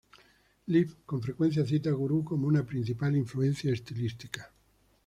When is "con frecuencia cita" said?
1.05-1.91